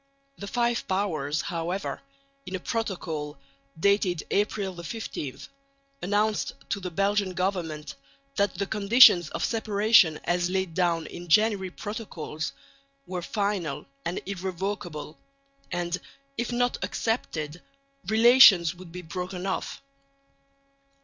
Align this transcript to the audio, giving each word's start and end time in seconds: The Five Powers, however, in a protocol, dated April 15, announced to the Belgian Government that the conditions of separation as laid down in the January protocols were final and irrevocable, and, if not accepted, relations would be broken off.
The 0.35 0.47
Five 0.47 0.87
Powers, 0.87 1.41
however, 1.41 2.01
in 2.47 2.55
a 2.55 2.59
protocol, 2.59 3.37
dated 3.79 4.23
April 4.31 4.81
15, 4.81 5.41
announced 6.01 6.53
to 6.71 6.79
the 6.79 6.89
Belgian 6.89 7.35
Government 7.35 7.93
that 8.35 8.55
the 8.55 8.65
conditions 8.65 9.29
of 9.29 9.45
separation 9.45 10.19
as 10.23 10.49
laid 10.49 10.73
down 10.73 11.05
in 11.05 11.25
the 11.25 11.27
January 11.27 11.69
protocols 11.69 12.51
were 13.05 13.21
final 13.21 13.85
and 14.03 14.19
irrevocable, 14.25 15.19
and, 15.71 16.01
if 16.35 16.51
not 16.51 16.83
accepted, 16.83 17.61
relations 18.07 18.73
would 18.73 18.91
be 18.91 19.03
broken 19.03 19.45
off. 19.45 19.83